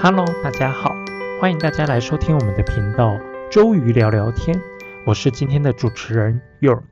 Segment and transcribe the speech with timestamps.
[0.00, 0.94] Hello，大家好，
[1.40, 3.18] 欢迎大家来收听我们的频道
[3.50, 4.56] 周瑜聊聊天，
[5.04, 6.84] 我是今天的主持人 York。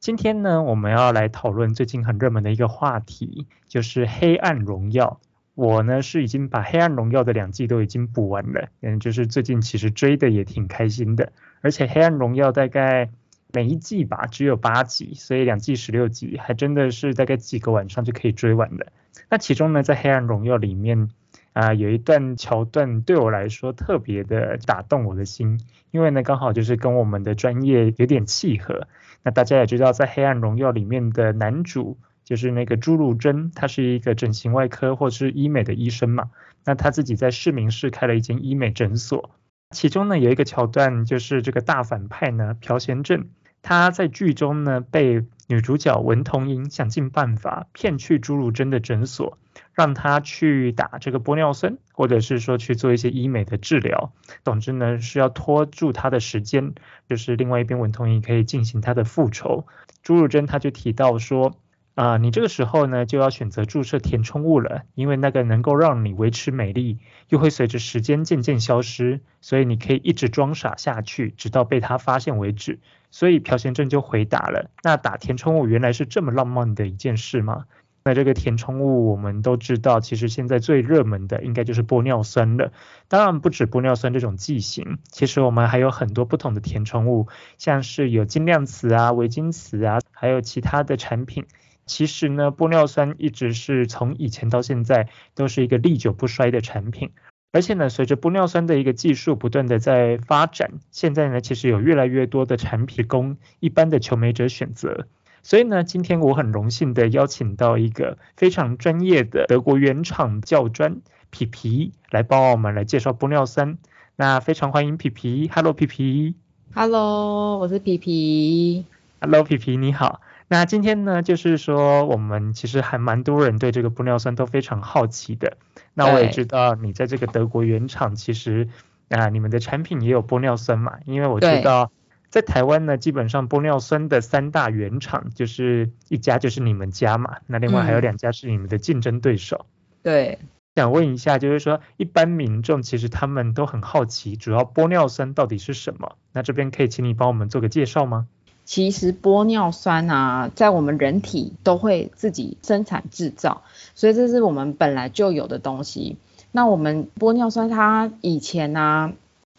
[0.00, 5.20] 今天呢，我们要来讨论最近很热门的一个话题，就是《黑暗荣耀》。
[5.54, 11.30] 我呢是已经把《黑暗荣耀》的两季都已经补完了，嗯，就是最近其实追的也挺开心的，
[11.60, 13.10] 而且《黑暗荣耀》大概
[13.52, 18.86] 每一季吧只有八集，所以两季十六集，还真的是大概几个晚上就可以追完的。
[19.28, 21.10] 那其中呢，在《黑暗荣耀》里面。
[21.54, 25.60] 啊，有一段桥段对我来说特别的打动我的心，
[25.92, 28.86] 因为呢刚好就是跟我们的专业有点契合。
[29.22, 36.30] 那大家也知道，在《黑暗荣耀》里面的男主就是那个朱露珍，他是一个整形外科或是医美的医生嘛。
[36.64, 39.30] 那他自己在市民市开了一间医美诊所，
[39.70, 43.28] 其中呢有一个桥段就是这个大反派呢朴贤镇，
[43.62, 49.38] 他在剧中呢被女主角文童英想尽办法骗去朱露珍的诊所。
[49.72, 54.12] 让他去打这个玻尿酸，或者是说去做一些医美的治疗。
[54.44, 56.74] 总之呢，是要拖住他的时间，
[57.08, 59.66] 就是另外一边文同英可以进行他的复仇。
[60.02, 61.56] 朱如珍他就提到说，
[61.96, 66.98] 啊，你这个时候呢就要选择注射填充物了，因为那个能够让你维持美丽，
[67.28, 72.78] 又会随着时间渐渐消失，所以你可以一直装傻下去，直到被他发现为止。
[73.14, 77.66] 所以朴贤镇就回答了，那打填充物原来是这么浪漫的一件事吗？
[78.02, 82.72] 那这个填充物，我们都知道，其实现在最热门的应该就是玻尿酸了。
[83.06, 91.46] 当然不止玻尿酸这种剂型，其实我们还有很多不同的填充物，像是有金亮瓷啊、维金瓷啊，还有其他的产品。
[91.86, 97.12] 其实呢，玻尿酸一直是从以前到现在都是一个历久不衰的产品。
[97.54, 105.06] 而且呢，随着玻尿酸的一个技术不断的在发展，现在呢，其实有越来越多的产品供一般的求美者选择。
[105.44, 110.96] 所以呢，今天我很荣幸的邀请到一个非常专业的德国原厂教专
[111.30, 113.78] 皮皮来帮我们来介绍玻尿酸。
[114.16, 116.34] 那非常欢迎皮皮，Hello 皮皮
[116.74, 118.84] ，Hello，我是皮皮
[119.20, 120.20] ，Hello 皮皮你好。
[120.48, 125.56] 那今天呢，就是说我们其实还蛮多人对这个玻尿酸都非常好奇的。
[125.94, 128.68] 那我也知道你在这个德国原厂，其实
[129.08, 131.90] 啊你们的产品也有玻尿酸嘛，因为我知道。
[132.30, 139.66] 在台湾呢，基本上玻尿酸的三大原厂就是一家就是你们家嘛，那另外还有两家是你们的竞争对手。
[140.02, 140.40] 对，
[140.74, 146.16] 想问一下，就是说一般民众其实他们都很好奇，主要玻尿酸到底是什么？
[146.32, 148.26] 那这边可以请你帮我们做个介绍吗？
[148.64, 153.62] 其实玻尿酸啊，在我们人体都会自己生产制造，
[153.94, 156.16] 所以这是我们本来就有的东西。
[156.50, 159.12] 那我们玻尿酸它以前呢？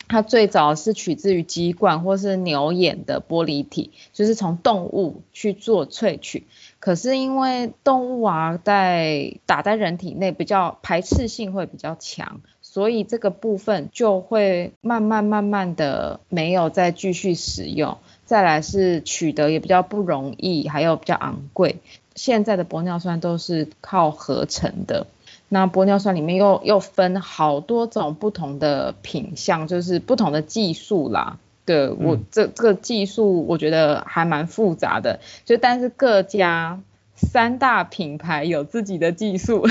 [0.07, 6.45] 它最早是取自于鸡冠或是牛眼的玻璃体，就是从动物去做萃取。
[6.79, 17.97] 可是因为动物啊，在打在人体内比较排斥性会比较强，所以这个部分就会慢慢慢慢的没有再继续使用。
[18.25, 21.77] 再来是取得也比较不容易，还有比较昂贵。
[22.15, 25.05] 现在的玻尿酸都是靠合成的。
[25.47, 31.37] 那玻尿酸里面又又分好多种不同的品相，就是不同的技术啦。
[31.65, 35.19] 对我这这个技术，我觉得还蛮复杂的。
[35.45, 36.81] 就但是各家
[37.15, 39.67] 三大品牌有自己的技术，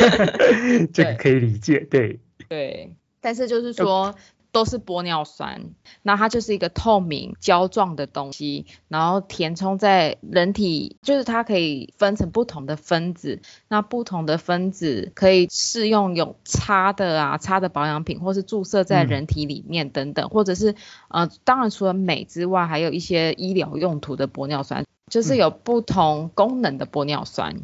[0.92, 1.80] 这个可以理解。
[1.90, 4.14] 对对，但是就是说。
[4.52, 5.70] 都是玻尿酸，
[6.02, 20.74] 那它就是一个透明胶状的东西，然后填充在人体，就是它可以分成不同的分子，那不同的分子可以适用有擦的啊，擦的保养品，或是注射在人体里面等等，或者是
[21.08, 27.56] 呃，当然除了美之外，还有一些医疗用途的玻尿酸，就是有不同功能的玻尿酸。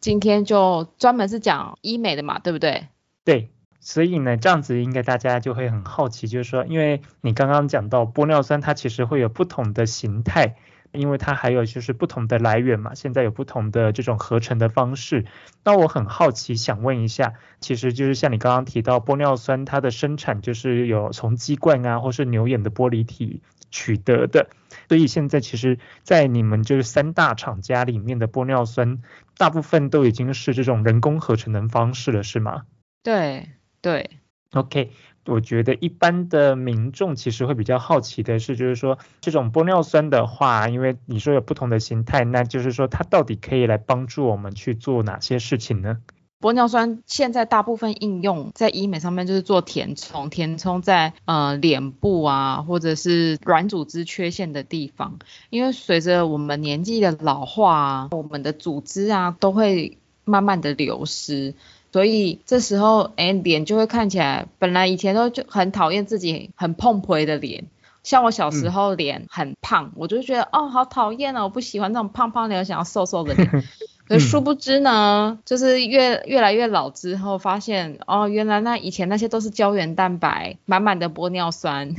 [0.00, 2.88] 今天就专门是讲医美的嘛，对不对？
[3.24, 3.50] 对。
[3.80, 10.56] 所以呢，这样子应该大家就会很好奇，就是说，因为你刚刚讲到玻尿酸，它其实会有不同的形态，
[10.92, 15.24] 因为它还有就是不同的来源嘛，现在有不同的这种合成的方式。
[15.64, 24.50] 那我很好奇，想问一下，其实就是像你刚刚提到玻尿酸，它的生产就是有从鸡冠啊，或是牛眼的玻璃体取得的，
[24.88, 29.00] 所以现在其实，在你们就是三大厂家里面的玻尿酸，
[29.38, 32.64] 大部分都已经是这种人工合成的方式了，是吗？
[33.02, 33.48] 对。
[33.82, 34.10] 对
[34.52, 34.90] ，OK，
[35.26, 45.98] 我觉得一般的民众其实会比较好奇的是，就是说这种玻尿酸的话，因为你说有不同的形态，那就是说它到底可以来帮助我们去做哪些事情呢？
[46.40, 55.18] 玻尿酸现在大部分应用在医美上面，就是做填充，填充在呃脸部啊，或者是软组织缺陷的地方。
[55.50, 61.54] 因为随着我们年纪的老化，我们的组织啊都会慢慢的流失。
[61.92, 67.64] 所以这时候哎脸就会看起来，本来以前都就很讨厌自己很碰皮的脸。
[68.02, 73.64] 像我小时候脸很胖，我就觉得哦好讨厌哦，我不喜欢那种胖胖的，我想要瘦瘦的脸。
[74.08, 81.94] 可殊不知呢，就是越越来越老之后，发现哦原来那以前那些都是胶原蛋白，满满的玻尿酸。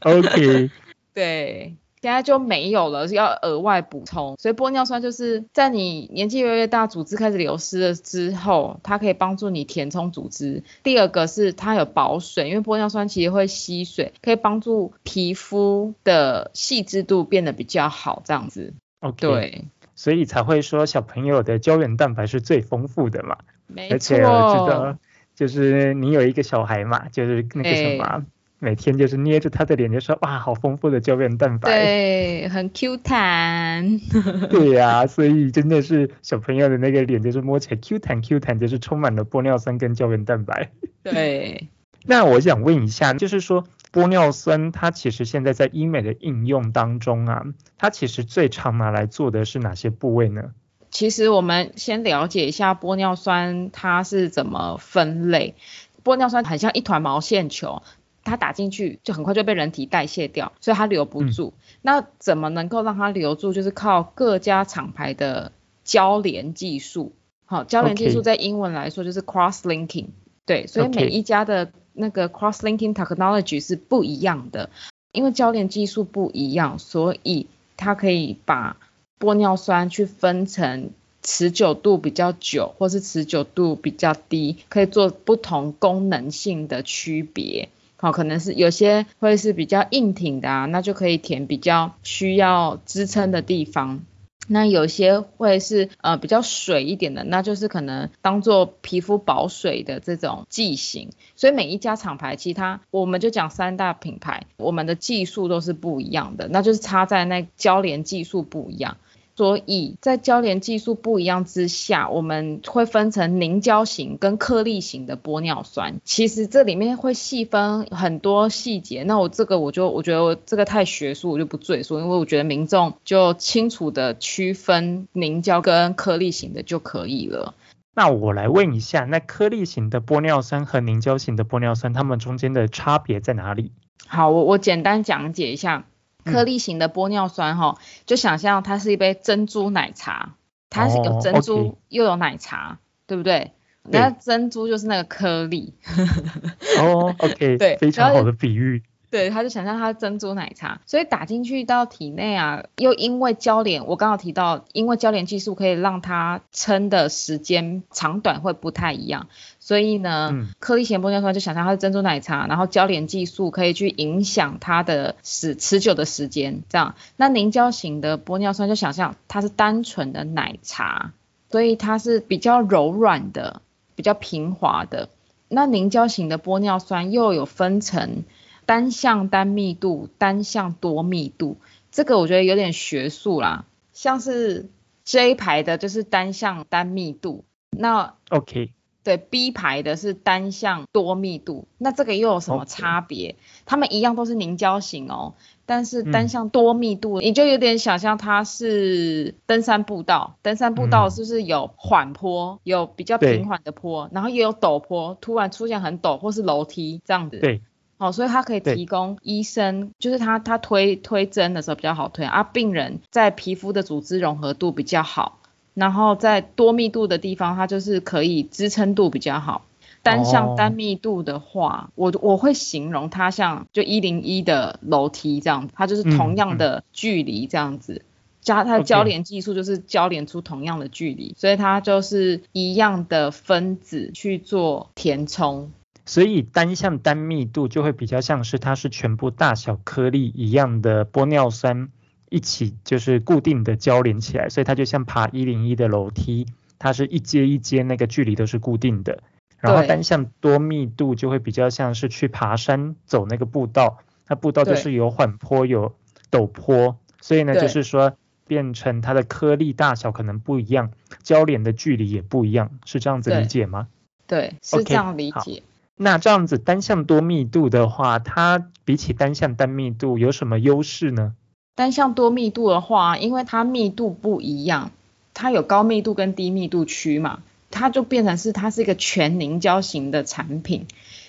[0.00, 0.70] OK。
[1.14, 4.36] 对，现在就没有了，要额外补充。
[4.36, 10.64] 所以玻尿酸就是在你年纪越来越大，组织开始流失了之后，它可以帮助你填充组织。
[10.82, 18.74] 第二个是它有保水，因为玻尿酸其实会吸水，可以帮助皮肤的细致度变得比较好，这样子。
[18.98, 19.16] OK。
[19.20, 19.64] 对，
[19.94, 23.38] 所以才会说小朋友的胶原蛋白是最丰富的嘛。
[23.68, 23.94] 没错。
[23.94, 24.98] 而且我知道，
[25.36, 28.24] 就是你有一个小孩嘛，就是那个什么。
[28.64, 33.98] 每天就是捏着他的脸，就说哇，好丰富的胶原蛋白，对，很 Q 弹。
[34.48, 40.70] 对呀，所以真的是小朋友的那个脸，就是摸起来 Q 弹 Q 弹，就是充满了玻尿酸跟胶原蛋白。
[41.02, 41.66] 对。
[42.06, 47.42] 那我想问一下，就是说玻尿酸它其实现在在医美的应用当中啊，
[47.78, 50.52] 它其实最常拿来做的是哪些部位呢？
[50.92, 55.56] 其实我们先了解一下玻尿酸它是怎么分类。
[56.04, 57.82] 玻尿酸很像一团毛线球。
[58.24, 61.52] 它打进去就很快就被人体代谢掉，所以它留不住。
[61.82, 63.52] 那怎么能够让它留住？
[63.52, 65.52] 就是靠各家厂牌的
[65.84, 67.12] 交联技术。
[67.44, 70.06] 好，交联技术在英文来说就是 cross linking。
[70.46, 74.70] 对，所以每一家的那个 cross linking technology 是不一样的。
[75.12, 77.46] 因为交联技术不一样，所以
[77.76, 78.78] 它可以把
[79.20, 80.90] 玻尿酸去分成
[81.22, 87.68] 持久度比较久，或是持久度比较低，可以做不同功能性的区别。
[88.02, 94.00] 好，可能是有些会是比较硬挺的啊，那就可以填比较需要支撑的地方。
[94.48, 101.10] 那有些会是呃比较水一点的，那就是可能当做皮肤保水的这种剂型。
[101.36, 108.96] 所以每一家厂牌，其他我们就讲三大品牌，我们的技术都是不一样的，那就是差在那交联技术不一样。
[109.34, 116.00] 所以在交联技术不一样之下，我们会分成凝胶型跟颗粒型的玻尿酸。
[116.04, 127.54] 其实这里面会细分很多细节，那我这个我就我觉得我这个太学术，我就不赘述，因为我觉得民众就清楚的区分凝胶跟颗粒型的就可以了。
[127.94, 133.72] 那我来问一下，那颗粒型的玻尿酸和凝胶型的玻尿酸，它们中间的差别在哪里？
[134.06, 135.84] 好，我我简单讲解一下。
[136.24, 140.34] 颗粒型的玻尿酸哈，就想象它是一杯珍珠奶茶，
[140.70, 143.52] 它是有珍珠又有奶茶，对不对？
[143.84, 145.74] 那珍珠就是那个颗粒。
[146.78, 148.82] 哦，OK，对，非常好的比喻。
[149.12, 159.28] 对，他就想象它珍珠奶茶，所以打进去到体内啊，又因为交联，我刚刚提到，因为交联技术可以让它撑的时间长短会不太一样，
[159.60, 166.94] 所以呢，颗粒型玻尿酸就想象它是珍珠奶茶，然后交联技术可以去影响它的持持久的时间，这样。
[167.16, 171.12] 那凝胶型的玻尿酸就想象它是单纯的奶茶，
[171.50, 173.60] 所以它是比较柔软的，
[173.94, 175.10] 比较平滑的。
[175.48, 178.24] 那凝胶型的玻尿酸又有分成。
[178.66, 181.58] 单向单密度、单向多密度，
[181.90, 183.64] 这个我觉得有点学术啦。
[183.92, 184.70] 像是
[185.04, 188.72] J 牌的就是单向单密度，那 OK，
[189.04, 193.36] 对 B 牌的是单向多密度，那这个又有什么差别？
[193.66, 195.34] 它们一样都是凝胶型哦，
[195.66, 207.38] 但是单向多密度，你就有点想象它是登山步道，登山步道是不是有缓坡，有比较平缓的坡，然后也有陡坡，突然出现很陡或是楼梯这样子。
[207.38, 207.60] 对。
[208.02, 215.38] 哦，所以它可以提供医生，就是他他推推针的时候比较好推啊，病人在皮肤的组织融合度比较好，
[215.74, 219.62] 然后在多密度的地方，它就是可以支撑度比较好。
[220.02, 228.02] 单向单密度的话，我我会形容它像就一零一的楼梯这样，它就是同样的距离这样子，
[228.40, 235.70] 加它的交联技术就是交联出同样的距离，所以它就是一样的分子去做填充。
[236.04, 241.88] 所以单向单密度就会比较像是它是全部大小颗粒一样的玻尿酸
[242.28, 246.46] 一起就是固定的交连起来，所以它就像爬一零一的楼梯，
[246.78, 249.22] 它是一阶一阶那个距离都是固定的。
[249.60, 255.94] 然后单向多密度就会比较像是去爬山走那个步道，它步道就是有缓坡有
[256.32, 258.16] 陡坡，所以呢就是说
[258.48, 260.90] 变成它的颗粒大小可能不一样，
[261.22, 263.86] 交连的距离也不一样，是这样子理解吗？
[264.26, 265.62] 对，是这样理解。
[266.02, 271.34] 那这样子单向多密度的话，它比起单向单密度有什么优势呢？
[271.76, 274.90] 单向多密度的话，因为它密度不一样，
[275.32, 277.38] 它有高密度跟低密度区嘛。
[277.70, 280.86] 它就变成是它是一个全凝胶型的产品。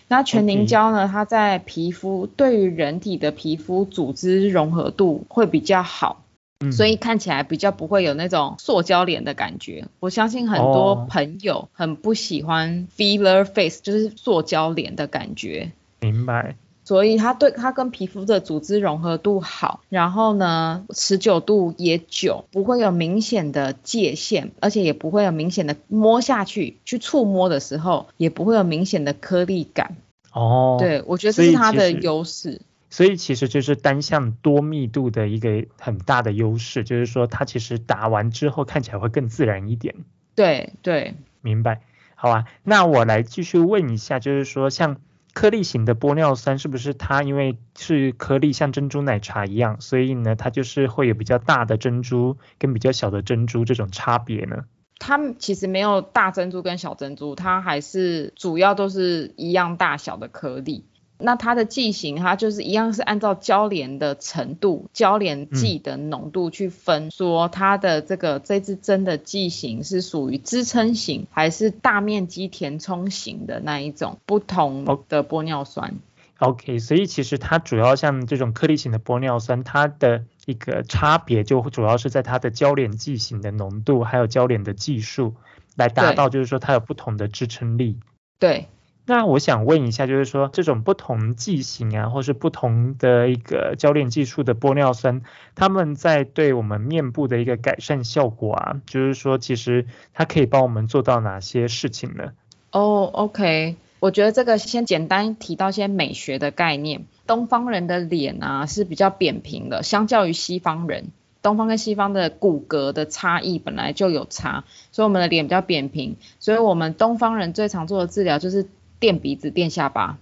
[0.10, 6.23] 那全凝胶呢，它在皮肤对于人体的皮肤组织融合度会比较好。
[6.72, 9.88] 所以看起来比较不会有那种塑胶脸的感觉。
[10.00, 15.72] 我相信很多朋友很不喜欢 filler face，就是塑胶脸的感觉。
[16.00, 16.56] 明白。
[16.86, 29.96] 所以它对它跟皮肤的组织融合度好，然后呢持久度也久，不会有明显的界限，而且也不会有明显的摸下去去触摸的时候，也不会有明显的颗粒感。
[30.34, 30.76] 哦。
[30.78, 32.60] 对，我觉得这是它的优势。
[32.94, 39.96] 所以其实就是单向多密度的一个很大的优势，就是说它其实打完之后看起来会更自然一点。
[40.36, 41.82] 对对，明白。
[42.14, 44.98] 好啊，那我来继续问一下，就是说像
[45.34, 54.66] 颗粒型的玻尿酸是不是它因为是颗粒像珍珠奶茶一样，所以呢它就是会有比较大的珍珠跟比较小的珍珠这种差别呢？
[55.00, 60.86] 它其实没有大珍珠跟小珍珠，它还是主要都是一样大小的颗粒。
[61.18, 75.96] 那它的剂型，它就是一样是按照交联的程度、交联剂的浓度去分，说它的这个这支针的剂型是属于支撑型还是大面积填充型的那一种不同的玻尿酸。
[76.40, 85.36] OK，所以其实它主要像这种颗粒型的玻尿酸，它的一个差别就主要是在它的交联剂型的浓度，还有交联的技术，
[85.78, 88.00] 来达到就是说它有不同的支撑力。
[88.40, 88.68] 对。
[89.06, 95.22] 那我想问一下，就是说这种不同剂型啊，或是不同的一个交链技术的玻尿酸，
[95.56, 102.32] 他们在对我们面部的一个改善效果啊，就是说其实它可以帮我们做到哪些事情呢？
[102.72, 107.04] 哦，OK，我觉得这个先简单提到一些美学的概念。
[107.28, 111.08] 东方人的脸啊是比较扁平的，相较于西方人，
[111.42, 118.66] 东方跟西方的骨骼的差异本来就有差，所以我们的脸比较扁平，所以我们东方人最常做的治疗就是。
[119.04, 120.18] 垫鼻子、垫下巴。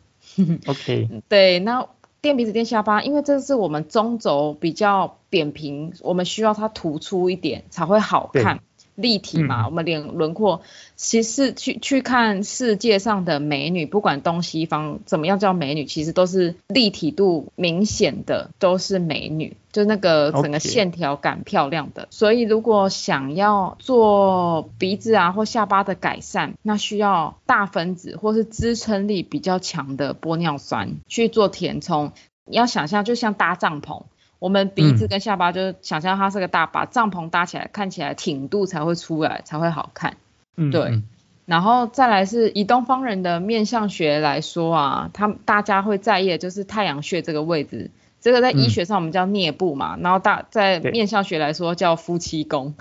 [0.65, 1.07] OK。
[1.29, 1.87] 对，那
[2.19, 8.63] 垫鼻子、垫下巴，因为这是我们中轴比较扁平，我们需要它突出一点才会好看。
[8.95, 10.61] 立体嘛，我们脸轮廓，
[10.95, 22.07] 其实去去看世界上的美女，不管东西方怎么样叫美女，其实都是立体度明显的，都是美女，就那个整个线条感漂亮的。
[22.11, 32.11] 所以如果想要做鼻子啊或下巴的改善，那需要大分子或是支撑力比较强的玻尿酸去做填充。
[32.45, 34.03] 你要想象就像搭帐篷。
[34.41, 40.17] 我们鼻子跟下巴就是想象它是个大把帐篷搭起来，看起来挺度才会出来，才会好看。
[40.57, 41.03] 嗯，对。
[41.45, 52.73] 然后再来是以东方人的面相学来说啊，他大家会在意的就是太阳穴这个位置，这个在医学上我们叫颞部嘛，然后大在面相学来说叫夫妻宫。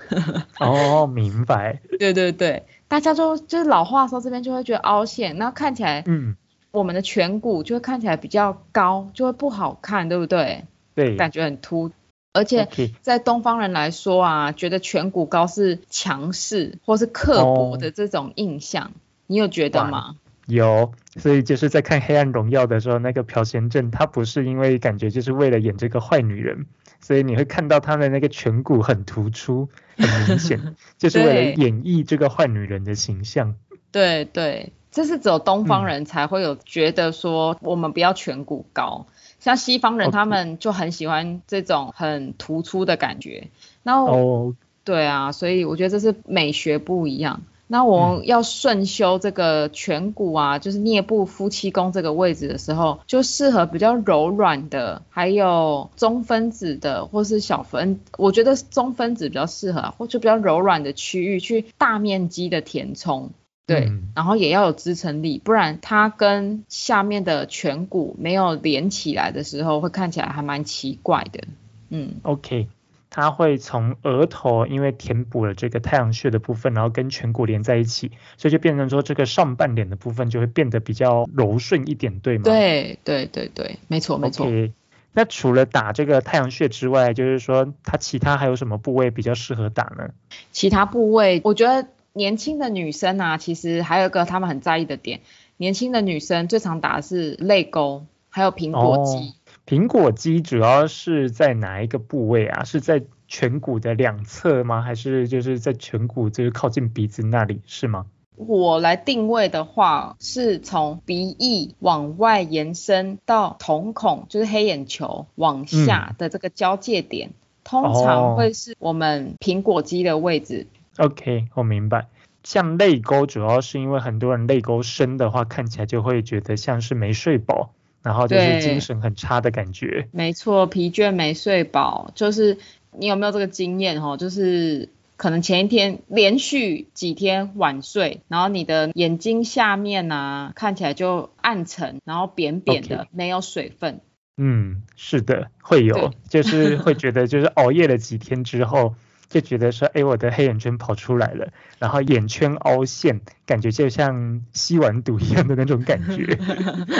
[0.59, 1.83] 哦，明白。
[2.01, 6.37] 对对对，大家就就是老话说这边就会觉得凹陷，那看起来，嗯，
[6.71, 10.65] 我们的颧骨就会看起来比较高，就会不好看，对不对？
[11.01, 11.91] 对，感觉很突，
[12.35, 12.69] 而且
[13.01, 18.93] 在东方人来说啊，觉得颧骨高是强势或是刻薄的这种印象，
[19.27, 20.17] 你有觉得吗？
[20.47, 26.67] 有，所以就是在看《黑暗荣耀》的时候，那个朴贤镇他不是因为感觉就是为了演这个坏女人，
[27.01, 33.55] 所以你会看到他的那个颧骨很突出，很明显， 就是为了演绎这个坏女人的形象。
[33.93, 39.07] 对对，这是只有东方人才会有觉得说，我们不要颧骨高。
[39.39, 43.49] 像西方人他们就很喜欢这种很突出的感觉，
[43.83, 44.55] 然后
[44.85, 47.43] 对啊，所以我觉得这是美学不一样。
[47.73, 63.31] 那我要顺修这个颧骨啊，就是颞部夫妻宫这个位置的时候，就适合比较柔软的，还有中分子的，或是小分，我觉得中分子比较适合，或者比较柔软的区域去大面积的填充。
[63.71, 71.45] 对，然后也要有支撑力，不然它跟下面的颧骨没有连起来的时候，会看起来还蛮奇怪的。
[71.89, 72.67] 嗯，OK，
[73.11, 82.45] 它会从额头，因为填补了这个太阳穴的部分，然后跟颧骨连在一起，所以就变成说这个上半脸的部分就会变得比较柔顺一点，对吗？
[82.45, 84.47] 对对对对，没错没错。
[84.47, 84.73] OK，
[85.13, 90.11] 那除了打这个太阳穴之外，就是说它其他还有什么部位比较适合打呢？
[90.51, 91.87] 其他部位，我觉得。
[92.13, 95.21] 年轻的女生啊，其实还有一个他们很在意的点，
[95.57, 99.35] 年轻的女生最常打的是泪沟，还有苹果肌。
[99.67, 102.65] 苹果肌主要是在哪一个部位啊？
[102.65, 104.83] 是在颧骨的两侧吗？
[104.83, 108.07] 还是就是在颧骨就是靠近鼻子那里是吗？
[108.35, 117.31] 我来定位的话，是从鼻翼往外延伸到瞳孔，就是黑眼球往下的这个交界点，
[117.63, 120.67] 通常会是我们苹果肌的位置。
[121.01, 122.09] OK，我明白。
[122.45, 130.09] 像泪沟，主要是因为很多人泪沟深的话，看起来就会觉得像是没睡饱，然后就是精神很差的感觉。
[130.13, 132.59] 没错，疲倦没睡饱，就是
[132.93, 134.17] 你有没有这个经验哦？
[134.19, 144.01] 就是可能前一天连续几天晚睡，然后你的眼睛下面啊看起来就暗沉，然后扁扁的没有水分。
[144.39, 148.95] 嗯，是的，会有，就是会觉得就是熬夜了几天之后，
[149.31, 156.37] 就觉得说，哎，我的黑眼圈跑出来了，然后眼圈凹陷，感觉就像吸完毒一样的那种感觉。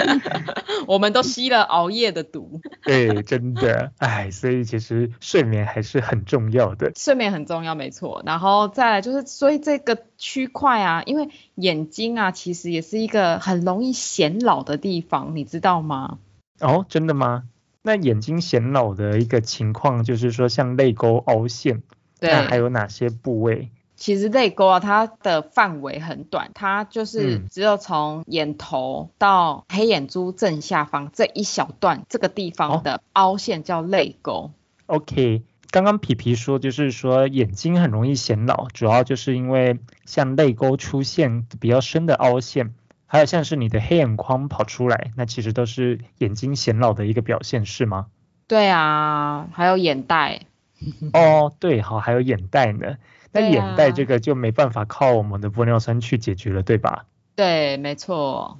[0.87, 6.93] 我们都吸了熬夜的毒， 对，真的，哎，所以其实睡眠还是很重要的。
[6.95, 8.23] 睡眠很重要，没错。
[8.25, 16.17] 然后再来就是，所以这个区块啊，因为眼睛啊，其实也是一个很容易显老的地方，你知道吗？
[16.61, 17.43] 哦，真的吗？
[17.83, 21.81] 那眼睛显老的一个情况，就是说像泪沟凹陷，
[22.21, 23.69] 那还对，有哪些部位？
[23.95, 34.49] 其实泪沟啊，它的范围很短，它就是嗯只有从眼头到黑眼珠正下方这一小段这个地哦方的凹陷叫泪沟。
[34.87, 42.73] OK，刚刚皮皮说，就是说眼睛很容易显老，主要就是因为像泪沟出现比较深的凹陷，
[43.05, 48.07] 还有像是你的黑眼眶跑出来，那其实都是眼睛显老的一个表现，是吗？
[48.47, 50.41] 对啊，还有眼袋。
[51.13, 52.97] 哦，对，好，还有眼袋呢。
[53.31, 57.05] 那眼袋啊这个就没办法靠我们的玻尿酸去解决了，对吧？
[57.35, 58.59] 对，没错。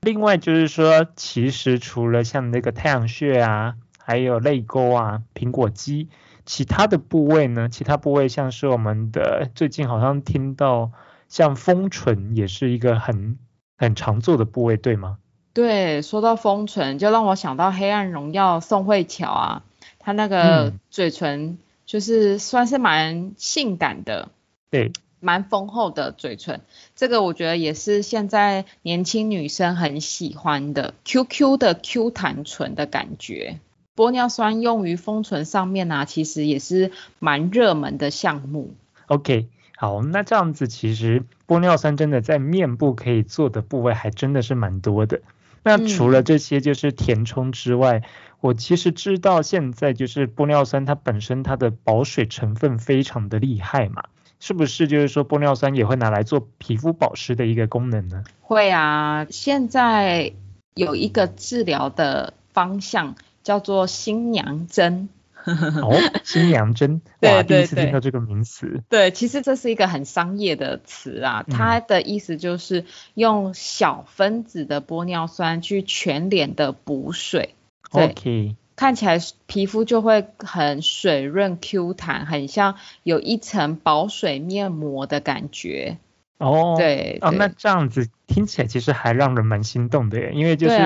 [0.00, 6.08] 另外就是说，其实除了像那个太阳穴啊，还有泪沟啊、苹果肌，
[6.44, 7.68] 其他的部位呢？
[7.68, 10.92] 其他部位像是我们的最近好像听到，
[11.28, 13.38] 像丰唇也是一个很
[13.76, 15.18] 很常做的部位，对吗？
[15.52, 19.62] 对，说到丰唇，就让我想到《黑暗荣耀》宋慧乔啊，
[20.02, 24.28] 她那个嗯嘴唇就是算是蛮性感的，
[24.70, 26.60] 对，蛮丰厚的嘴唇，
[26.96, 33.60] 这个我觉得也是现在年轻女生很喜欢的 QQ 的 Q 弹唇的感觉。
[33.94, 38.74] 玻尿酸用于丰唇上面啊，其实也是蛮热门的项目。
[39.06, 45.20] OK，好，那这样子其实玻尿酸真的在面部可以做的部位还真的是蛮多的。
[45.62, 48.02] 那除了嗯这些就是填充之外，
[48.42, 54.02] 我其实知道现在就是玻尿酸它本身它的保水成分非常的厉害嘛，
[54.40, 58.24] 是不是就是说玻尿酸也会拿来做皮肤保湿的一个功能呢？
[58.40, 60.32] 会啊，现在
[60.74, 65.08] 有一个治疗的方向叫做新娘针。
[65.44, 68.82] 哦，新娘针， 对哇，第一次听到这个名词。
[68.88, 77.54] 对，其实这是一个很商业的词啊，嗯它的意思就是用小分子的玻尿酸去全脸的补水，
[77.92, 85.98] 对 OK，看起来皮肤就会很水润 Q 弹，很像有一层保水面膜的感觉。
[86.38, 90.76] 哦，对哦，那对这样子听起来其实还让人蛮心动的耶，因为就是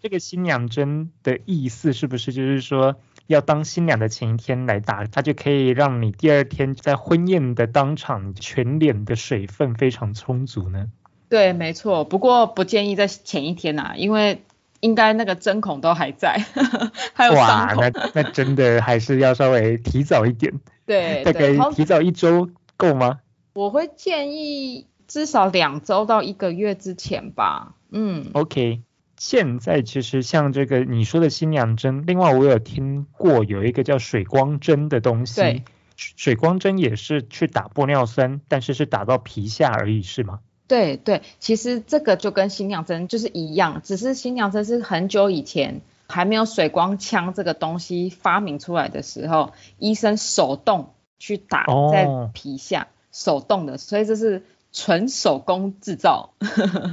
[0.00, 2.94] 这个新娘针的意思是不是就是说
[3.26, 10.86] 要当新娘的前一天来打，它就可以让你第二天在婚宴的当场全脸的水分非常充足呢？
[11.28, 12.04] 对，没错。
[12.04, 14.42] 不过不建议在前一天啊，因为
[14.80, 16.42] 应该那个针孔都还在，
[17.14, 17.74] 还有哇。
[17.76, 20.52] 那那真的还是要稍微提早一点，
[20.84, 23.20] 大对大，概提早一周够吗？
[23.52, 27.74] 我会建议至少两周到一个月之前吧。
[27.90, 28.80] 嗯，OK，
[29.18, 35.62] 现在其实像这个你说的新娘针，另外我有听过有一个叫水光针的东西
[35.96, 40.38] 水光针也是去打玻尿酸，但是是打到皮下而已，是吗？
[40.70, 56.30] 对对，其实这个就跟新娘针就是一样，只是新娘针是很久以前还没有水光枪这个东西发明出来的时候，医生手动去打哦在皮下，手动的，所以这是纯手工制造。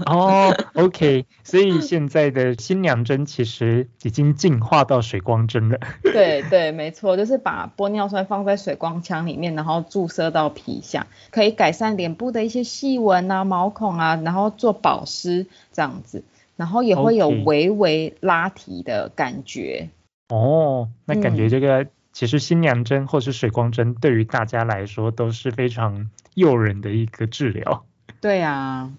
[0.06, 5.80] 哦，OK，所以现在的新娘针其实已经进化到水光针了。
[6.02, 16.24] 对对，没错，就是把玻尿酸放在水光枪里面，然后注射到皮下，可以改善脸部的一些细纹啊、毛孔啊，然后做保湿这样子，
[16.56, 19.90] 然后也会有微微拉提的感觉。
[20.30, 21.88] 哦，那感觉嗯这个、
[22.18, 27.86] 其实新娘针或是水光针对于大家来说都是非常诱人的一个治疗。
[28.20, 28.92] 对啊，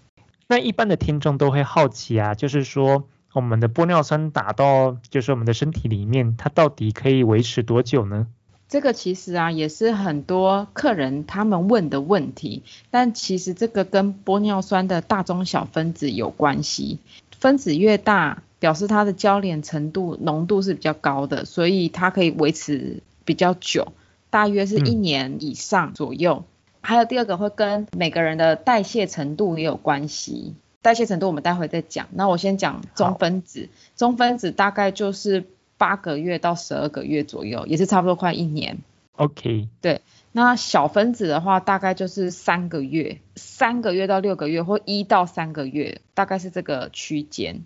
[0.46, 8.28] 那一般的听众都会好奇啊，就是说我们的玻尿酸打到就是我们的身体里面，它到底可以维持多久呢？
[8.68, 17.00] 这个其实啊也是很多客人他们问的问题，但其实这个跟玻尿酸的大中小分子有关系，
[17.38, 23.92] 分子越大，表示它的交联程度浓度是比较高的，所以它可以维持比较久，
[24.30, 26.44] 大约是一嗯年以上左右。
[26.80, 30.54] 还有第二个会跟每个人的代谢程度也有关系。
[30.80, 32.06] 代谢程度我们待会再讲。
[32.12, 35.44] 那我先讲中分子，中分子大概就是
[35.76, 38.78] 八个月到十二个月左右，也是差不多快一年。
[39.16, 40.00] OK，对，
[40.32, 47.64] 那小分子的话大概就是三个月，三个月到六个月，或一到三个月，大概是这个区间。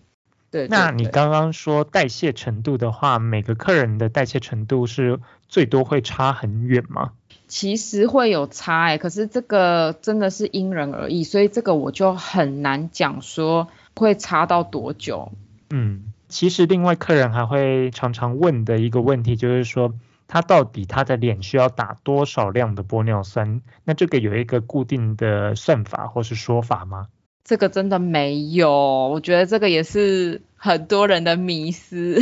[0.51, 7.13] 对，那你刚刚说代谢程度的话，每个客人的代谢程度是最多会差很远吗？
[7.49, 15.33] 其实会有差哎、可是这个真的是因人而异，所以这个我就很难讲说会差到多久。
[15.71, 19.95] 嗯，其实另外客人还会常常问的一个问题就是说，
[20.33, 23.61] 他到底他的脸需要打多少量的玻尿酸？
[23.85, 27.09] 那这个有一个固定的算法或是说法吗？
[27.45, 32.19] 这个真的没有，我觉得这个也是很多人的迷思。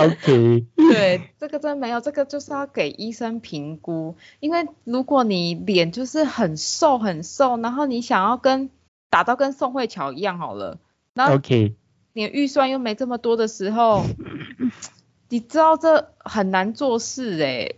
[0.00, 4.16] OK， 对，这个真没有，这个就是要给医生评估。
[4.40, 8.70] 因为如果你脸就是很瘦很瘦，然后你想要跟
[9.10, 10.78] 打到跟宋慧乔一样好了，
[11.12, 11.74] 然后 OK，
[12.14, 14.06] 你预算又没这么多的时候，
[15.32, 17.72] 你知道这很难做事哎、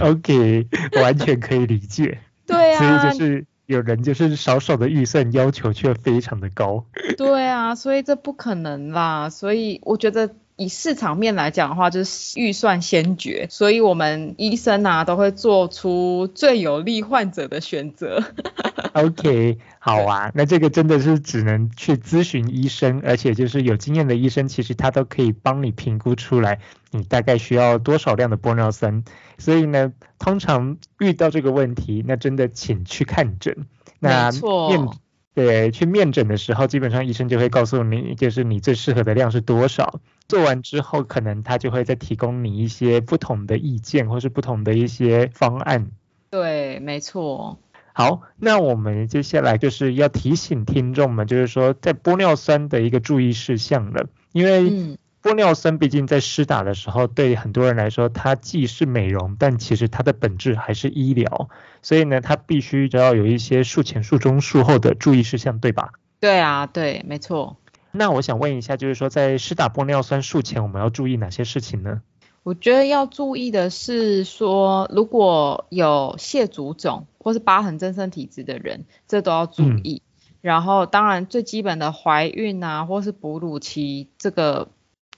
[0.00, 0.66] OK，
[1.00, 2.18] 完全可以理解。
[2.44, 6.84] 对啊，所以就是有人就是少少的预算要求却非常的高。
[7.16, 9.30] 对啊，所以这不可能啦。
[9.30, 18.24] 所以我觉得以市场面来讲的话，就是预算先决，所以我们医生啊都会做出最有利患者的选择。
[19.04, 29.04] OK，好啊，那这个真的是只能去咨询医生，而且就是有经验的医生，其实他都可以帮你评估出来你大概需要多少量的玻尿酸。
[29.38, 33.66] 所以呢，通常遇到这个问题，那真的请去看诊。
[34.00, 34.88] 那没错面
[35.34, 40.00] 对去面诊的时候，基本上医生就会告诉你，就是你最适合的量是多少。
[40.26, 45.90] 做完之后，可能他就会再提供你一些不同的意见，或是不同的一些方案。
[46.30, 47.58] 对，没错。
[47.98, 61.48] 好，那我们接下来就是要提醒听众们，就是说在玻尿酸的一个注意事项了，因为嗯，玻尿酸毕竟在施打的时候，对很多人来说，它既是美容，但其实它的本质还是医疗，
[61.82, 65.90] 所以呢，它必须要有一些术前、术中、术后的注意事项，对吧？
[66.20, 67.56] 对啊，对，没错。
[67.90, 72.00] 那我想问一下，就是说在施打玻尿酸术前，我们要注意哪些事情呢？
[72.48, 80.00] 我觉得要注意的是说，如果有蟹足肿或是疤痕增生体质的人，这都要注嗯意。
[80.40, 84.68] 然后，当然最基本的怀孕啊，或是哺乳期，这个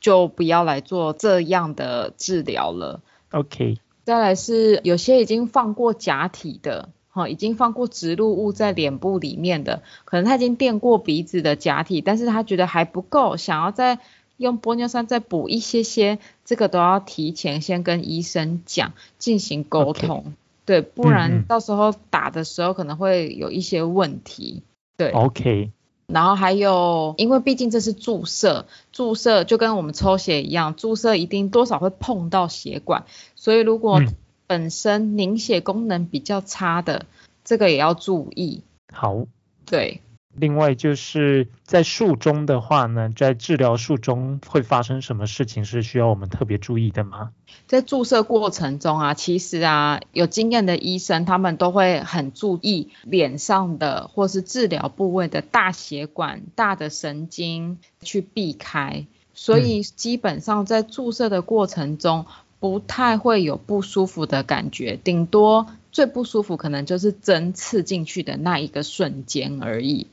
[0.00, 3.00] 就不要来做这样的治疗了。
[3.30, 14.00] OK，再来是有些已经放过假体的，哈、已经放过植入物在脸部里面的，可能他已经垫过鼻子的假体，但是他觉得还不够，想要再
[14.40, 20.32] 用玻尿酸再补一些些，这个都要提前先跟医生讲，进行沟通。
[20.64, 21.44] 对，不嗯然嗯。
[21.46, 24.62] 到时候打的时候可能会有一些问题，
[24.96, 25.10] 对。
[25.10, 25.70] OK，
[26.06, 33.04] 然后还有，因为毕竟这是注射，注射就跟我们抽血一样，注射一定多少会碰到血管，
[33.36, 34.14] 所以如果嗯。
[34.46, 37.06] 本身凝血功能比较差的，
[37.44, 38.62] 这个也要注意。
[38.92, 39.26] 好。
[39.64, 40.00] 对，
[40.34, 47.32] 另外就是在术中的话呢，在治疗术中会发生什么事情是需要我们特别注意的吗？
[47.66, 62.26] 在注射过程中啊，其实啊，有经验的医生他们都会很注意脸上的或是治疗部位的大血管、大的神经去避开，所以基本上在注射的过程中
[62.60, 70.06] 不太会有不舒服的感觉，顶多最不舒服可能就是针刺进去的那一个瞬间而已。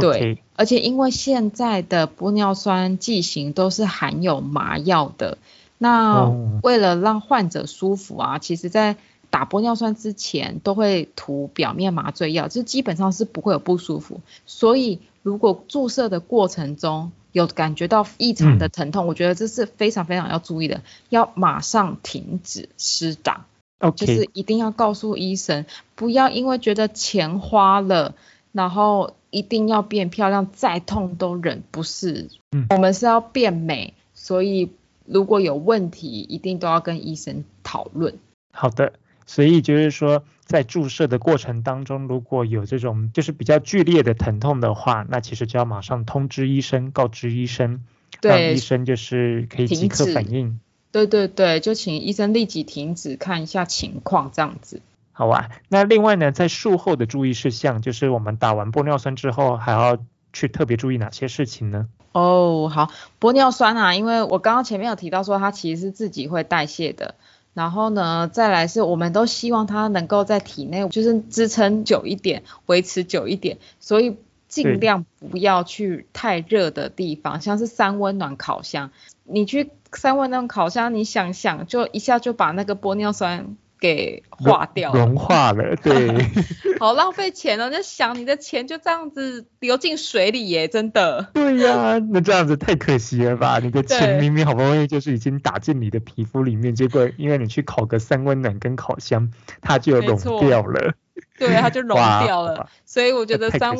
[0.00, 5.38] 对而且因为现在的玻尿酸剂型都是含有麻药的，
[5.78, 8.96] 那哦为了让患者舒服啊，其实在
[9.30, 14.20] 打玻尿酸之前都会涂表面麻醉药，就基本上是不会有不舒服。
[14.46, 23.46] 所以如果注射的过程中有感觉到异常的疼痛，我觉得这是非常非常要注意的，要马上停止施打。
[23.80, 28.14] 就 OK，是一定要告诉医生，不要因为觉得钱花了，
[28.52, 32.28] 然后一定要变漂亮，再痛都忍，不是。
[32.52, 34.70] 嗯我们是要变美，所以
[35.04, 38.18] 如果有问题，一定都要跟医生讨论。
[38.52, 38.92] 好的。
[39.26, 47.82] 所以就是说，在注射的过程当中，如果有这种就是比较剧烈的疼痛的话，那其实就要马上通知医生，告知医生，
[48.20, 50.60] 让对医生就是可以即刻反应。
[50.94, 54.80] 对对对，就请医生立即停止，看一下情况这样子。
[55.10, 59.98] 好啊，那另外呢，在术后的注意事项，就是我们打完玻尿酸之后，还要
[60.32, 61.88] 去特别注意哪些事情呢？
[62.12, 67.16] 哦，好，玻尿酸啊，因为我刚刚前面有提到说它其实是自己会代谢的，
[67.54, 78.92] 然后呢，再来是我们都希望它能够在体内就是支撑久一点，维持久一点，所以尽量不要去太热的地方，像是三温暖烤箱，
[79.24, 83.56] 你去三温暖烤箱，你想想就一下就把那个玻尿酸。
[83.80, 86.08] 给化掉，融化了，对，
[86.80, 87.68] 好浪费钱哦！
[87.68, 91.28] 就想你的钱就这样子流进水里耶，真的。
[91.34, 93.58] 对呀，那这样子太可惜了吧？
[93.58, 99.30] 你的钱明明好不容易就是已经打进你的皮肤里面，结果因为你去烤个三温暖跟烤箱，
[99.60, 100.94] 它就融掉了。
[101.38, 102.68] 对，它就融掉了。
[102.84, 103.76] 所以我觉得三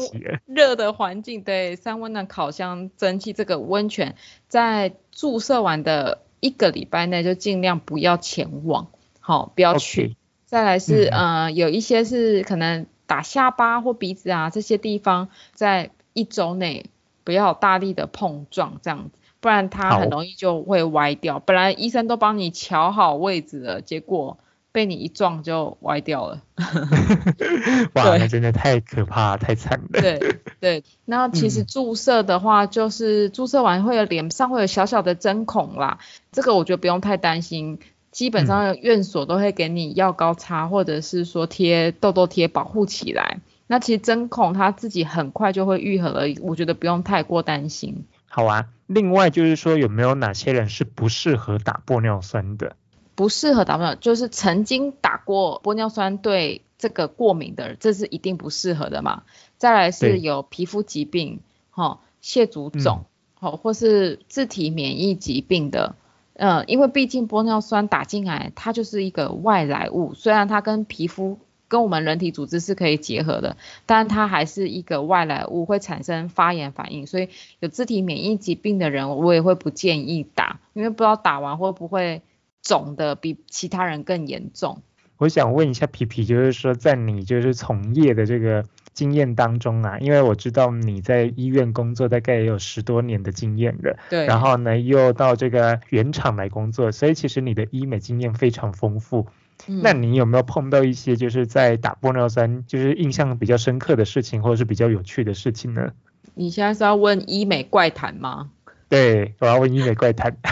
[0.46, 4.14] 热的环境，对三温暖烤箱蒸汽这个温泉，
[4.48, 8.88] 在注射完的一个礼拜内就尽量不要前往。
[9.20, 10.16] 好，不要去。
[10.46, 16.86] 再来是，呃，有一些是可能打下巴或鼻子啊这些地方，在一周内
[17.24, 21.40] 不要大力的碰撞，这样子，不然它很容易就会歪掉。
[21.40, 24.38] 本来医生都帮你瞧好位置了，结果
[24.74, 26.42] 被你一撞就歪掉了。
[27.94, 30.00] 哇，那真的太可怕，太惨了。
[30.00, 36.00] 对对，那其实注射的话，就是注射完会有脸上会有小小的针孔啦，
[36.32, 37.78] 这个我觉得不用太担心。
[38.10, 43.38] 基本上院所都会给你药膏擦，或者是说贴痘痘贴保护起来。
[43.68, 48.04] 那其实针孔它自己很快就会愈合了，我觉得不用太过担心。
[48.26, 52.74] 好啊，另外就是说有没有哪些人是不适合打玻尿酸的？
[53.14, 59.22] 不适合打玻尿，就是曾经打过玻尿酸对这个过敏的人，这是一定不适合的嘛。
[59.56, 65.94] 再来是有皮肤疾病，哈，蟹足肿，好，或是自体免疫疾病的。
[66.34, 77.28] 嗯，因为毕竟玻尿酸打进来，它就是一个外来物，虽然它跟皮肤、跟我们人体组织是可以结合的，但它还是一个外来物，会产生发炎反应，所以
[77.60, 82.20] 有自体免疫疾病的人，我也会不建议打，因为不知道打完会不会
[82.64, 84.82] 肿的比其他人更严重。
[85.18, 88.64] 我想问一下皮皮，就是说在你就是从业的这个。
[88.94, 99.26] 经验当中啊，因为我知道你在医院工作大概也有十多年的经验了，对，然后呢又到这个原厂来工作，所以其实你的医美经验非常丰富。
[99.66, 105.90] 那你有没有碰到一些就是在打玻尿酸就是印象比较深刻的事情，或者是比较有趣的事情呢？
[106.34, 108.52] 你现在是要问医美怪谈吗？
[108.88, 110.36] 对，我要问医美怪谈。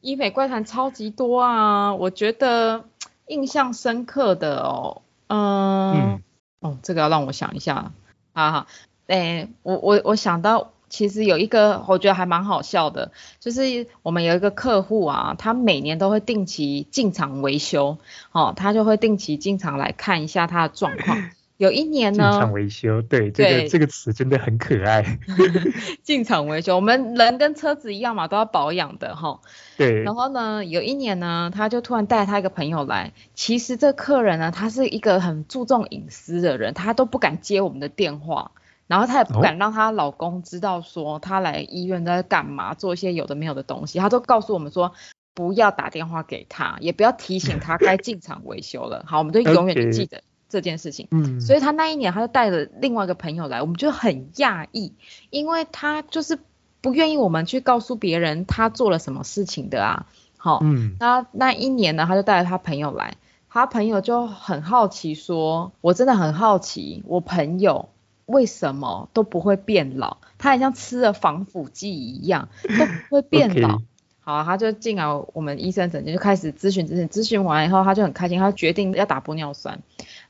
[0.00, 2.84] 医美怪谈超级多啊，我觉得
[3.26, 5.02] 印象深刻的哦。
[5.28, 6.22] 嗯，
[6.60, 7.92] 哦，这个要让我想一下，
[8.34, 8.66] 好好，
[9.06, 17.96] 哎，我我我想到，其实有一个我觉得还蛮好笑的，就是我们有一个客户啊，他每年都会定期进场维修，
[18.32, 21.30] 哦，他就会定期进场来看一下他的状况。
[21.64, 25.18] 有一年呢，进场维修，对，这个这个词真的很可爱。
[26.04, 29.40] 进场维修，我们人跟车子一样嘛，都要保养的哈。
[29.78, 30.02] 对。
[30.02, 33.12] 然后呢，有一年呢，他就突然带他一个朋友来。
[33.34, 38.50] 其实这客人呢，他是一个很注重隐私的人，他都不敢接我们的电话，
[38.86, 43.98] 然后他也不敢让她老公知道说他来医院在干嘛，做一些有的没有的东西。
[43.98, 44.92] 他都告诉我们说，
[45.32, 49.04] 不要打电话给他，也不要提醒他该进场维修了。
[49.06, 50.22] 好，我们都永远记得。
[50.48, 54.92] 这件事情，嗯，所以他那一年他就带着另外一个朋友来，我们就很讶异，
[55.30, 56.38] 因为他就是
[56.80, 63.16] 不愿意我们去告诉别人他做了什么事情的啊，好，嗯，那那一年呢，他就带着他朋友来，
[63.48, 67.88] 他朋友就很好奇说，我真的很好奇，我朋友
[68.26, 73.80] 为什么都不会变老，他好像吃了防腐剂一样都不会变老。
[74.26, 75.04] 好，他就进来
[75.34, 79.82] 我们医生诊间就开始咨询咨询，咨询完以后他就很开心，他决定要打玻尿酸。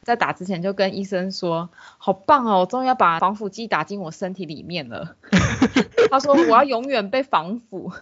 [0.05, 5.17] 在打之前就跟医生说，好棒哦，我终于要把防腐剂打进我身体里面了。
[6.11, 7.93] 他说我要永远被防腐。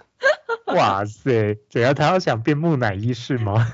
[0.67, 1.95] 哇塞，怎样？
[1.95, 3.67] 他要想变木乃伊是吗？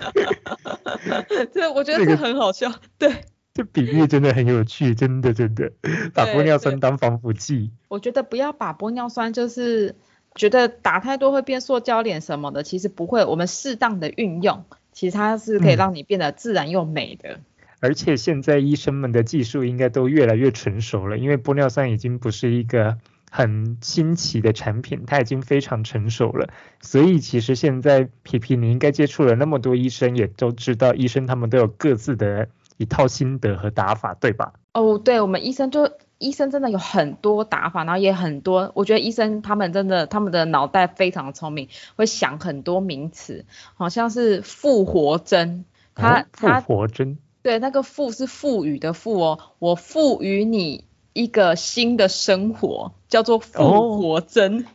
[1.53, 2.73] 这我觉得这很好笑。
[2.99, 5.73] 对，这比喻真的很有趣，真的真的，
[6.15, 7.73] 把玻尿酸当防腐剂。
[7.89, 9.97] 我觉得不要把玻尿酸就是。
[10.35, 13.25] 觉得打太多会变塑胶脸什么的，其实不会。
[13.25, 17.41] 我们适当的运用，其实它是可以让你变得自然又美的。
[17.81, 22.99] 而且现在医生们的技术应该都越来越成熟了，因为玻尿酸已经不是一个
[23.31, 26.49] 很新奇的产品，它已经非常成熟了。
[26.81, 34.53] 所以其实现在皮皮你应该接触了那么多医生，也都知道医生他们都有各自的一套心得和打法，对吧？
[34.73, 35.91] 哦，对，我们医生就。
[36.21, 38.73] 医生真的有很多打法，然后也很多。
[38.75, 43.45] 我觉得医生他们真的，他们的脑袋非常聪明，会想很多名词，
[43.77, 45.65] 好像是复活针，
[45.95, 54.67] 他复活针，对，那个赋是赋予的赋哦，我赋予你一个新的生活，叫做复活针。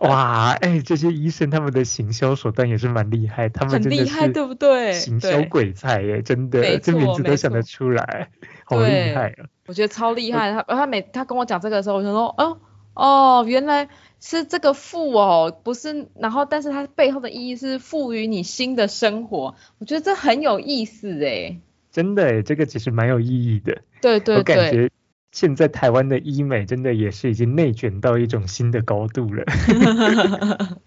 [0.00, 4.92] 哇，哎，这些医生他们的行销手段也是蛮厉害，他们很厉害，是对不对？
[4.92, 8.30] 行销鬼才耶，真的，没这名字都想得出来，
[8.64, 9.50] 好厉害啊！
[9.66, 10.52] 我觉得超厉害。
[10.52, 12.58] 他他每他跟我讲这个的时候，我就说，哦
[12.94, 13.88] 哦，原来
[14.20, 21.58] 是这个赋哦，不是，然后但是它背后的意义是赋予你新的生活，我觉得这很有意思哎。
[21.98, 23.76] 真的诶，这个其实蛮有意义的。
[24.00, 24.90] 对对我感对，觉
[25.32, 29.42] 现在台湾的医美真的也是已经内卷到一种新的高度了。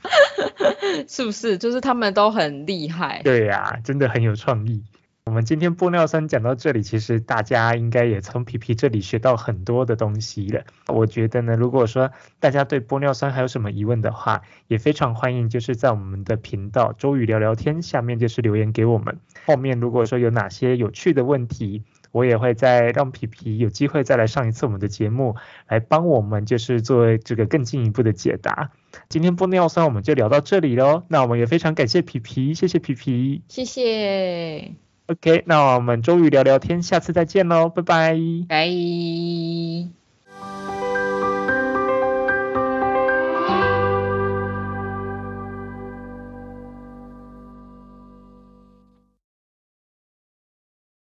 [1.10, 1.58] 是不是？
[1.58, 3.20] 就是他们都很厉害。
[3.26, 4.82] 对呀、真的很有创意。
[5.26, 10.64] 我们今天玻尿酸讲到这里，其实大家应该也从皮皮这里学到很多的东西了。
[10.88, 19.20] 我觉得呢，如果说大家对玻尿酸还有什么疑问的话，也非常欢迎就是在我们的频道周宇聊聊天下面就是留言给我们。
[19.46, 25.36] 后面如果说有哪些有趣的问题，我也会再让皮皮有机会再来上一次我们的节目，
[25.68, 28.72] 来帮我们就是做这个更进一步的解答。
[29.08, 33.44] 今天玻尿酸我们就聊到这里喽，那我们也非常感谢皮皮，谢谢皮皮。
[33.48, 34.74] 谢谢，
[35.12, 38.18] OK，那我们终于聊聊天，下次再见喽，拜拜。
[38.48, 40.01] 拜。